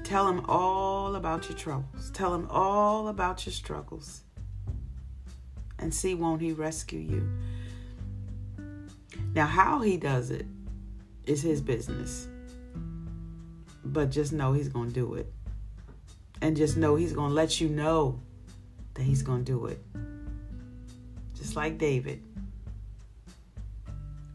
tell 0.03 0.27
Him 0.27 0.43
all 0.49 1.15
about 1.15 1.47
your 1.47 1.57
troubles, 1.57 2.11
tell 2.13 2.35
Him 2.35 2.45
all 2.49 3.07
about 3.07 3.45
your 3.45 3.53
struggles, 3.53 4.23
and 5.79 5.93
see, 5.93 6.13
won't 6.13 6.41
He 6.41 6.51
rescue 6.51 6.99
you? 6.99 7.29
Now, 9.33 9.45
how 9.45 9.79
He 9.79 9.95
does 9.95 10.29
it 10.29 10.45
is 11.25 11.41
His 11.41 11.61
business. 11.61 12.27
But 13.85 14.11
just 14.11 14.33
know 14.33 14.51
He's 14.51 14.67
going 14.67 14.89
to 14.89 14.93
do 14.93 15.13
it. 15.13 15.31
And 16.41 16.57
just 16.57 16.75
know 16.75 16.97
He's 16.97 17.13
going 17.13 17.29
to 17.29 17.33
let 17.33 17.61
you 17.61 17.69
know 17.69 18.19
that 18.97 19.03
He's 19.03 19.21
going 19.21 19.45
to 19.45 19.51
do 19.51 19.67
it. 19.67 19.81
Just 21.35 21.55
like 21.55 21.77
David 21.77 22.21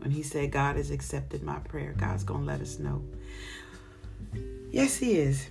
when 0.02 0.10
he 0.10 0.22
said, 0.24 0.50
God 0.50 0.76
has 0.76 0.90
accepted 0.90 1.44
my 1.44 1.60
prayer, 1.60 1.94
God's 1.96 2.24
going 2.24 2.40
to 2.40 2.46
let 2.46 2.60
us 2.60 2.80
know. 2.80 3.04
Yes, 4.72 4.96
He 4.96 5.16
is. 5.16 5.48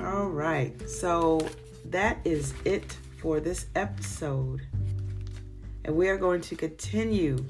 All 0.00 0.28
right. 0.28 0.88
So 0.88 1.40
that 1.86 2.18
is 2.24 2.52
it 2.64 2.96
for 3.20 3.38
this 3.38 3.66
episode. 3.76 4.62
And 5.84 5.94
we 5.94 6.08
are 6.08 6.16
going 6.16 6.40
to 6.42 6.56
continue. 6.56 7.44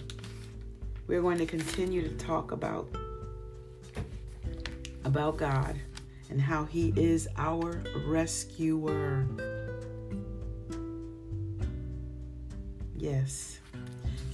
We're 1.07 1.23
going 1.23 1.39
to 1.39 1.47
continue 1.47 2.03
to 2.07 2.15
talk 2.17 2.53
about 2.53 2.95
about 5.05 5.37
God 5.37 5.77
and 6.31 6.41
how 6.41 6.65
he 6.65 6.93
is 6.97 7.29
our 7.37 7.83
rescuer. 8.07 9.27
Yes 13.03 13.59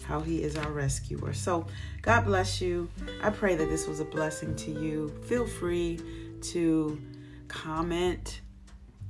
how 0.09 0.21
he 0.21 0.43
is 0.43 0.57
our 0.57 0.73
rescuer. 0.73 1.35
So, 1.35 1.67
God 2.01 2.25
bless 2.25 2.63
you. 2.63 2.89
I 3.23 3.29
pray 3.29 3.55
that 3.57 3.69
this 3.69 3.87
was 3.87 4.01
a 4.01 4.07
blessing 4.07 4.57
to 4.57 4.71
you. 4.71 5.09
Feel 5.27 5.47
free 5.47 6.01
to 6.41 6.99
comment, 7.47 8.41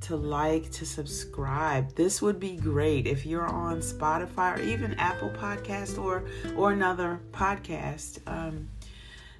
to 0.00 0.17
like, 0.17 0.73
to 0.73 0.85
subscribe. 0.85 1.95
This 1.95 2.21
would 2.21 2.41
be 2.41 2.57
great 2.57 3.07
if 3.07 3.25
you're 3.25 3.47
on 3.47 3.79
Spotify 3.79 4.59
or 4.59 4.61
even 4.62 4.95
Apple 4.95 5.31
Podcast 5.31 6.03
or 6.03 6.25
or 6.57 6.73
another 6.73 7.21
podcast. 7.31 8.18
Um, 8.27 8.68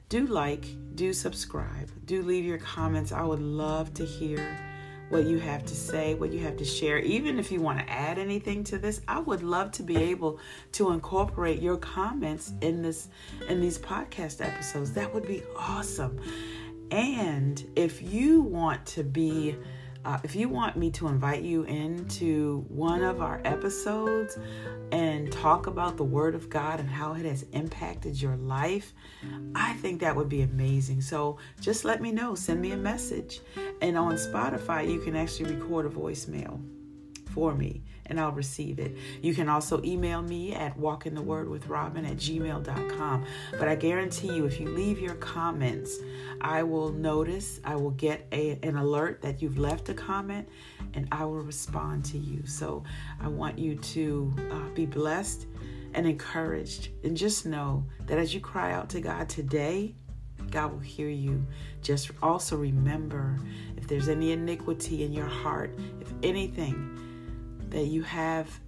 do 0.09 0.27
like, 0.27 0.65
do 0.95 1.13
subscribe, 1.13 1.91
do 2.07 2.23
leave 2.23 2.45
your 2.45 2.59
comments. 2.59 3.11
I 3.11 3.23
would 3.23 3.43
love 3.43 3.93
to 3.95 4.05
hear 4.05 4.59
what 5.09 5.25
you 5.25 5.39
have 5.39 5.65
to 5.65 5.75
say, 5.75 6.15
what 6.15 6.33
you 6.33 6.41
have 6.41 6.57
to 6.59 6.65
share. 6.65 6.99
Even 6.99 7.39
if 7.39 7.51
you 7.51 7.61
want 7.61 7.79
to 7.79 7.91
add 7.91 8.19
anything 8.19 8.65
to 8.65 8.79
this, 8.79 9.01
I 9.09 9.21
would 9.21 9.43
love 9.43 9.73
to 9.73 9.83
be 9.83 9.97
able 9.97 10.39
to 10.73 10.91
incorporate 10.91 11.61
your 11.63 11.77
comments 11.77 12.53
in 12.61 12.83
this 12.83 13.09
in 13.49 13.61
these 13.61 13.79
podcast 13.79 14.45
episodes. 14.45 14.93
That 14.93 15.13
would 15.15 15.27
be 15.27 15.43
awesome. 15.57 16.21
And 16.91 17.65
if 17.77 18.03
you 18.03 18.41
want 18.41 18.85
to 18.87 19.05
be 19.05 19.57
uh, 20.05 20.19
if 20.23 20.35
you 20.37 20.49
want 20.49 20.77
me 20.77 20.91
to 20.93 21.09
invite 21.09 21.43
you 21.43 21.65
into 21.65 22.65
one 22.69 23.03
of 23.03 23.21
our 23.21 23.41
episodes 23.45 24.39
and 24.93 25.31
talk 25.33 25.67
about 25.67 25.97
the 25.97 26.05
Word 26.05 26.35
of 26.35 26.49
God 26.49 26.81
and 26.81 26.89
how 26.89 27.15
it 27.15 27.25
has 27.25 27.45
impacted 27.53 28.21
your 28.21 28.37
life, 28.37 28.95
I 29.55 29.75
think 29.75 30.01
that 30.01 30.15
would 30.15 30.29
be 30.29 30.43
amazing. 30.43 31.01
So 31.01 31.39
just 31.61 31.85
let 31.85 32.01
me 32.01 32.13
know. 32.13 32.35
Send 32.35 32.61
me 32.61 32.73
a 32.73 32.77
message. 32.77 33.41
And 33.83 33.99
on 33.99 34.15
Spotify, 34.15 34.91
you 34.91 35.01
can 35.01 35.17
actually 35.17 35.55
record 35.55 35.87
a 35.87 35.91
voicemail 35.91 36.61
for 37.31 37.55
me 37.55 37.83
and 38.09 38.21
I'll 38.21 38.33
receive 38.33 38.79
it. 38.79 38.97
You 39.23 39.35
can 39.35 39.49
also 39.49 39.83
email 39.83 40.23
me 40.23 40.55
at 40.55 40.79
walkinthewordwithrobin 40.79 42.09
at 42.09 42.17
gmail.com. 42.17 43.27
But 43.53 43.69
I 43.69 43.75
guarantee 43.75 44.35
you, 44.35 44.47
if 44.47 44.59
you 44.61 44.69
leave 44.69 44.99
your 44.99 45.15
comments, 45.17 45.99
I 46.41 46.63
will 46.63 46.91
notice, 46.91 47.61
I 47.65 47.77
will 47.77 47.91
get 47.91 48.27
a, 48.33 48.59
an 48.63 48.77
alert 48.77 49.23
that 49.23 49.43
you've 49.43 49.59
left 49.59 49.89
a 49.89 49.95
comment, 49.95 50.49
and 50.95 51.09
I 51.13 51.25
will 51.25 51.43
respond 51.43 52.05
to 52.07 52.19
you. 52.19 52.47
So 52.47 52.85
I 53.21 53.29
want 53.29 53.59
you 53.59 53.77
to 53.77 54.35
uh, 54.51 54.69
be 54.75 54.87
blessed 54.87 55.47
and 55.95 56.07
encouraged. 56.07 56.91
And 57.05 57.17
just 57.17 57.47
know 57.47 57.85
that 58.07 58.19
as 58.19 58.35
you 58.35 58.41
cry 58.41 58.73
out 58.73 58.89
to 58.91 59.01
God 59.01 59.29
today, 59.29 59.95
God 60.51 60.73
will 60.73 60.79
hear 60.79 61.09
you. 61.09 61.47
Just 61.83 62.11
also 62.23 62.57
remember 62.57 63.39
if 63.77 63.87
there's 63.87 64.09
any 64.09 64.33
iniquity 64.33 65.05
in 65.05 65.13
your 65.13 65.27
heart, 65.27 65.79
if 66.01 66.13
anything, 66.23 67.08
that 67.71 67.87
you 67.87 68.03
have 68.03 68.61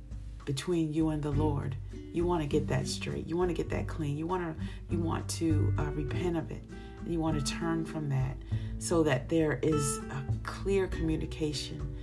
between 0.45 0.93
you 0.93 1.11
and 1.11 1.23
the 1.23 1.31
Lord. 1.31 1.77
You 2.13 2.25
want 2.25 2.43
to 2.43 2.49
get 2.49 2.67
that 2.69 2.89
straight. 2.89 3.27
You 3.27 3.37
want 3.37 3.51
to 3.51 3.55
get 3.55 3.71
that 3.71 3.87
clean. 3.87 4.19
You 4.19 4.27
want 4.27 4.43
to 4.43 4.65
you 4.89 4.99
want 4.99 5.29
to 5.31 5.73
uh, 5.79 5.85
repent 5.85 6.37
of 6.37 6.51
it. 6.51 6.63
And 7.05 7.13
you 7.13 7.21
want 7.21 7.39
to 7.39 7.53
turn 7.53 7.85
from 7.85 8.09
that 8.11 8.37
so 8.79 9.03
that 9.05 9.29
there 9.29 9.59
is 9.63 9.99
a 9.99 10.25
clear 10.43 10.87
communication 10.87 11.97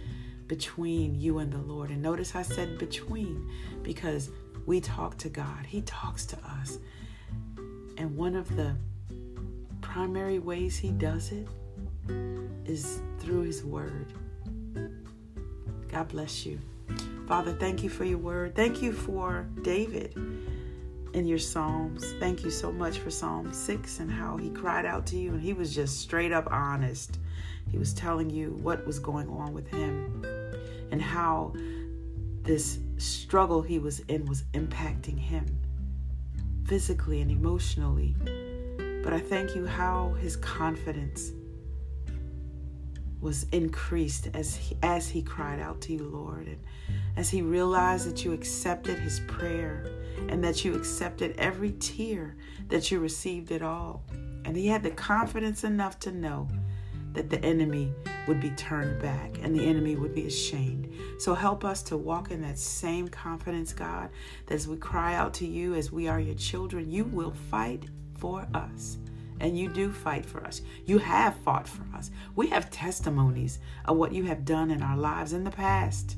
between 0.48 1.14
you 1.14 1.40
and 1.40 1.52
the 1.52 1.58
Lord. 1.58 1.90
And 1.90 2.02
notice 2.02 2.36
I 2.36 2.42
said 2.42 2.78
between 2.78 3.50
because 3.84 4.30
we 4.66 4.80
talk 4.80 5.18
to 5.20 5.30
God. 5.30 5.66
He 5.66 5.82
talks 5.82 6.26
to 6.28 6.38
us. 6.62 6.80
And 7.98 8.16
one 8.16 8.36
of 8.36 8.56
the 8.56 8.76
primary 9.82 10.40
ways 10.40 10.78
he 10.78 10.92
does 10.92 11.32
it 11.32 11.48
is 12.66 13.02
through 13.20 13.42
his 13.42 13.64
word. 13.64 14.14
God 15.90 16.08
bless 16.10 16.46
you. 16.46 16.60
Father, 17.28 17.52
thank 17.52 17.84
you 17.84 17.90
for 17.90 18.06
your 18.06 18.20
word. 18.20 18.56
Thank 18.56 18.82
you 18.82 18.94
for 18.94 19.46
David 19.62 20.14
in 21.14 21.26
your 21.26 21.40
Psalms. 21.40 22.14
Thank 22.22 22.46
you 22.46 22.50
so 22.50 22.72
much 22.72 23.00
for 23.00 23.10
Psalm 23.10 23.52
6 23.52 24.00
and 24.00 24.10
how 24.10 24.38
he 24.38 24.50
cried 24.50 24.86
out 24.86 25.06
to 25.08 25.18
you 25.18 25.32
and 25.32 25.42
he 25.42 25.52
was 25.52 25.76
just 25.76 26.00
straight 26.00 26.32
up 26.32 26.48
honest. 26.50 27.20
He 27.70 27.78
was 27.78 27.94
telling 27.94 28.30
you 28.30 28.52
what 28.62 28.88
was 28.88 28.98
going 28.98 29.28
on 29.28 29.54
with 29.54 29.68
him 29.68 30.24
and 30.92 31.02
how 31.02 31.54
this 32.44 32.80
struggle 32.96 33.62
he 33.62 33.78
was 33.78 34.00
in 34.08 34.26
was 34.26 34.44
impacting 34.54 35.20
him 35.20 35.46
physically 36.66 37.20
and 37.20 37.30
emotionally. 37.30 38.16
But 39.04 39.12
I 39.12 39.20
thank 39.20 39.54
you 39.54 39.66
how 39.66 40.14
his 40.22 40.38
confidence 40.38 41.34
was 43.22 43.46
increased 43.52 44.30
as 44.34 44.56
he, 44.56 44.78
as 44.84 45.10
he 45.10 45.22
cried 45.22 45.60
out 45.60 45.82
to 45.82 45.94
you, 45.94 46.04
Lord, 46.04 46.48
and 46.48 46.60
as 47.16 47.30
he 47.30 47.42
realized 47.42 48.08
that 48.08 48.24
you 48.24 48.34
accepted 48.34 49.00
his 49.00 49.20
prayer 49.22 49.88
and 50.30 50.44
that 50.44 50.64
you 50.64 50.76
accepted 50.76 51.36
every 51.38 51.72
tear, 51.74 52.36
that 52.68 52.92
you 52.92 53.00
received 53.00 53.52
it 53.52 53.62
all. 53.62 54.04
And 54.46 54.56
he 54.56 54.68
had 54.68 54.84
the 54.84 54.92
confidence 54.92 55.64
enough 55.64 56.00
to 56.00 56.12
know 56.12 56.48
that 57.14 57.30
the 57.30 57.44
enemy 57.44 57.92
would 58.28 58.40
be 58.40 58.52
turned 58.52 59.02
back 59.02 59.40
and 59.42 59.58
the 59.58 59.66
enemy 59.66 59.96
would 59.96 60.14
be 60.14 60.28
ashamed. 60.28 60.94
So 61.18 61.34
help 61.34 61.66
us 61.66 61.82
to 61.84 61.98
walk 61.98 62.30
in 62.30 62.42
that 62.44 62.60
same 62.60 63.08
confidence, 63.08 63.74
God, 63.74 64.10
that 64.46 64.54
as 64.54 64.68
we 64.68 64.78
cry 64.78 65.16
out 65.16 65.34
to 65.36 65.48
you, 65.48 65.74
as 65.74 65.92
we 65.92 66.08
are 66.08 66.20
your 66.20 66.36
children, 66.36 66.92
you 66.92 67.06
will 67.06 67.34
fight 67.50 67.86
for 68.20 68.48
us 68.54 68.98
and 69.40 69.58
you 69.58 69.70
do 69.70 69.92
fight 69.92 70.26
for 70.26 70.44
us. 70.46 70.62
You 70.86 70.98
have 71.00 71.36
fought 71.38 71.68
for 71.68 71.84
us. 71.96 72.12
We 72.36 72.48
have 72.48 72.70
testimonies 72.70 73.60
of 73.86 73.98
what 73.98 74.14
you 74.14 74.24
have 74.26 74.46
done 74.46 74.72
in 74.72 74.82
our 74.82 74.98
lives 74.98 75.34
in 75.34 75.44
the 75.44 75.52
past. 75.52 76.18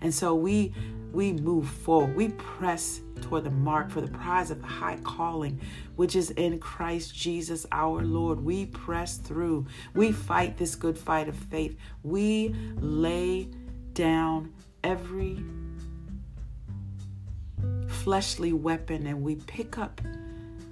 And 0.00 0.14
so 0.14 0.34
we 0.34 0.74
we 1.12 1.32
move 1.32 1.68
forward. 1.68 2.14
We 2.14 2.28
press 2.28 3.00
toward 3.22 3.44
the 3.44 3.50
mark 3.50 3.90
for 3.90 4.00
the 4.00 4.08
prize 4.08 4.50
of 4.50 4.60
the 4.60 4.66
high 4.66 4.98
calling, 5.02 5.58
which 5.96 6.14
is 6.14 6.30
in 6.32 6.58
Christ 6.58 7.14
Jesus 7.14 7.66
our 7.72 8.02
Lord. 8.02 8.44
We 8.44 8.66
press 8.66 9.16
through. 9.16 9.66
We 9.94 10.12
fight 10.12 10.58
this 10.58 10.74
good 10.74 10.98
fight 10.98 11.28
of 11.28 11.34
faith. 11.34 11.76
We 12.02 12.54
lay 12.76 13.48
down 13.94 14.52
every 14.84 15.42
fleshly 17.86 18.52
weapon 18.52 19.06
and 19.06 19.22
we 19.22 19.36
pick 19.36 19.78
up 19.78 20.00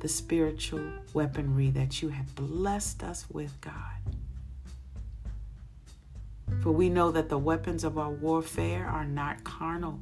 the 0.06 0.12
spiritual 0.12 0.84
weaponry 1.14 1.68
that 1.68 2.00
you 2.00 2.10
have 2.10 2.32
blessed 2.36 3.02
us 3.02 3.26
with, 3.28 3.60
God. 3.60 3.72
For 6.62 6.70
we 6.70 6.88
know 6.88 7.10
that 7.10 7.28
the 7.28 7.38
weapons 7.38 7.82
of 7.82 7.98
our 7.98 8.10
warfare 8.10 8.86
are 8.86 9.04
not 9.04 9.42
carnal 9.42 9.98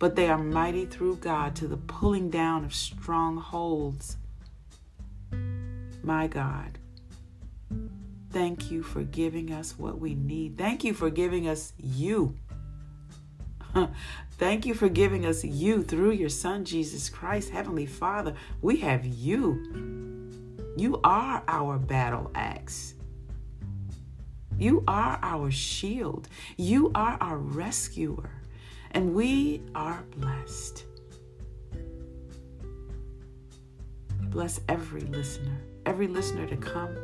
but 0.00 0.16
they 0.16 0.28
are 0.28 0.38
mighty 0.38 0.84
through 0.86 1.16
God 1.16 1.54
to 1.56 1.68
the 1.68 1.76
pulling 1.76 2.28
down 2.30 2.64
of 2.64 2.74
strongholds. 2.74 4.16
My 6.02 6.26
God, 6.26 6.78
thank 8.30 8.70
you 8.70 8.82
for 8.82 9.02
giving 9.02 9.52
us 9.52 9.78
what 9.78 10.00
we 10.00 10.14
need. 10.14 10.56
Thank 10.58 10.82
you 10.82 10.94
for 10.94 11.10
giving 11.10 11.46
us 11.46 11.72
you. 11.78 12.34
Thank 14.40 14.64
you 14.64 14.72
for 14.72 14.88
giving 14.88 15.26
us 15.26 15.44
you 15.44 15.82
through 15.82 16.12
your 16.12 16.30
Son, 16.30 16.64
Jesus 16.64 17.10
Christ. 17.10 17.50
Heavenly 17.50 17.84
Father, 17.84 18.34
we 18.62 18.78
have 18.78 19.04
you. 19.04 19.62
You 20.78 20.98
are 21.04 21.44
our 21.46 21.76
battle 21.76 22.30
axe. 22.34 22.94
You 24.56 24.82
are 24.88 25.18
our 25.20 25.50
shield. 25.50 26.26
You 26.56 26.90
are 26.94 27.18
our 27.20 27.36
rescuer. 27.36 28.30
And 28.92 29.14
we 29.14 29.60
are 29.74 30.02
blessed. 30.16 30.86
Bless 34.30 34.58
every 34.70 35.02
listener, 35.02 35.60
every 35.84 36.06
listener 36.06 36.46
to 36.46 36.56
come. 36.56 36.96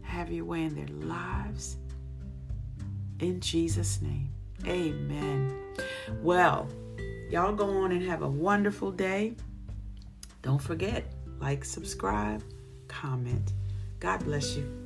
Have 0.00 0.32
your 0.32 0.46
way 0.46 0.62
in 0.62 0.74
their 0.74 1.06
lives. 1.06 1.76
In 3.20 3.38
Jesus' 3.40 4.00
name, 4.00 4.30
amen. 4.66 5.54
Well, 6.22 6.66
y'all 7.28 7.52
go 7.52 7.68
on 7.82 7.92
and 7.92 8.02
have 8.02 8.22
a 8.22 8.28
wonderful 8.28 8.90
day. 8.90 9.36
Don't 10.40 10.60
forget, 10.60 11.04
like, 11.38 11.64
subscribe, 11.66 12.42
comment. 12.88 13.52
God 13.98 14.24
bless 14.24 14.56
you. 14.56 14.79